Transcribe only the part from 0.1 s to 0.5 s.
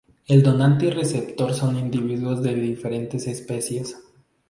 El